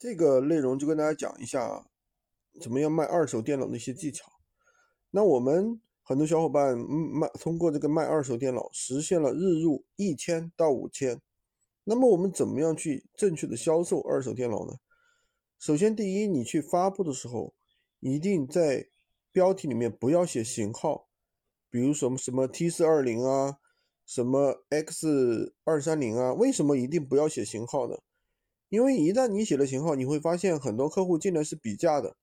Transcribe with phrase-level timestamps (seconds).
[0.00, 1.86] 这个内容就跟大家讲一下，
[2.58, 4.32] 怎么样卖二手电脑的一些技巧。
[5.10, 11.20] 那我们很多小伙伴卖通过这个卖二手电脑实现了日入一千到五千。
[11.84, 14.72] 那么我们怎么样去正确的销售二手电脑呢？
[15.58, 17.52] 首先，第一，你去发布的时候，
[17.98, 18.88] 一定在
[19.30, 21.08] 标题里面不要写型号，
[21.68, 23.58] 比如什么什么 T 四二零啊。
[24.06, 26.32] 什么 X 二三零啊？
[26.32, 27.96] 为什么一定不要写型号呢？
[28.70, 32.16] 因为一旦你写了型号，你会发现很多客户进来是比价的，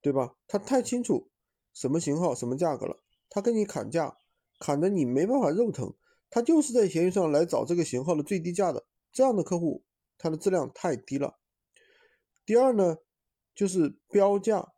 [0.00, 0.34] 对吧？
[0.48, 1.30] 他太清楚
[1.72, 4.16] 什么型号、什么价格了，他跟你砍价，
[4.58, 5.94] 砍的你没办法肉疼。
[6.28, 9.84] 他就是在闲鱼上来找这个型号的最低价的，这样的客户
[10.18, 11.38] 他的质量太低了。
[12.44, 12.96] 第二呢，
[13.54, 14.72] 就是标价，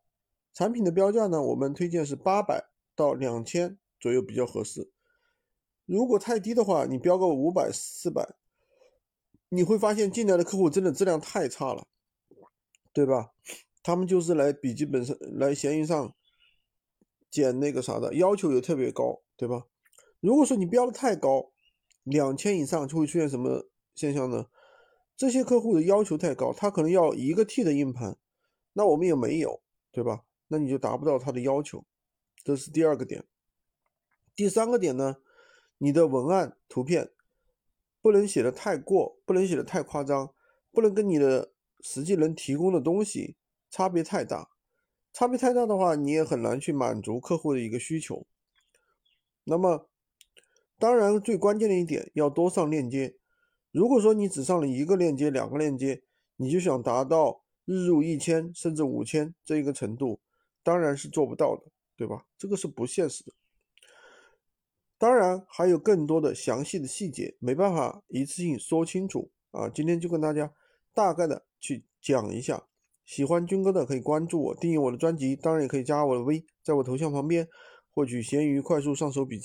[0.53, 4.91] 产品的标价呢，我们推荐是八百到两千左右比较合适。
[5.87, 8.35] 如果太低的话，你标个五百、四百，
[9.51, 11.87] 你会发现进来的客户真的质量太差了，
[12.93, 13.33] 对吧？
[13.83, 16.15] 他们就是来笔记本上、来闲鱼上
[17.31, 19.67] 捡那个啥的，要求也特别高，对吧？
[20.21, 21.53] 如果说你标的太高，
[22.03, 24.47] 两千以上就会出现什么现象呢？
[25.17, 28.19] 这些客户的要求太高，他可能要一个 T 的硬盘，
[28.75, 30.25] 那我们也没有，对吧？
[30.49, 31.85] 那你就达不到他的要求，
[32.45, 33.25] 这是第二个点。
[34.35, 35.17] 第三个点呢？
[35.79, 37.11] 你的文案、图片
[38.09, 40.33] 不能写的太过，不能写的太夸张，
[40.73, 43.37] 不能跟你的实际能提供的东西
[43.69, 44.49] 差别太大。
[45.13, 48.27] 差别太大的话，你也很难去满足客户的一个需求。
[49.45, 49.91] 那么，
[50.79, 53.15] 当然最关键的一点要多上链接。
[53.73, 56.03] 如果说你只上了一个链接、两个链接，
[56.37, 60.19] 你就想达到日入一千甚至五千这一个程度，
[60.63, 62.25] 当然是做不到的，对吧？
[62.39, 63.35] 这个是不现实的。
[64.99, 69.69] 当然还有更多的详细的细节，没办法一次性说清楚啊。
[69.69, 70.53] 今天就跟大家
[70.93, 72.65] 大概的去讲一下。
[73.05, 77.49] 喜欢军哥的可以关注我，订阅我的专辑，当然也可以加我的微，在我头像旁边
[77.91, 79.37] 获取闲鱼快速上手笔记。